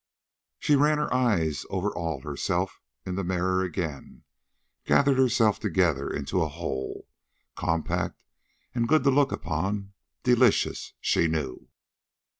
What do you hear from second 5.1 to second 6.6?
herself together into a